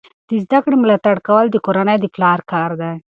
د 0.27 0.31
زده 0.43 0.59
کړې 0.63 0.75
ملاتړ 0.81 1.15
کول 1.27 1.45
د 1.51 1.57
کورنۍ 1.65 1.97
د 2.01 2.05
پلار 2.15 2.39
کار 2.51 2.71
دی. 2.81 2.93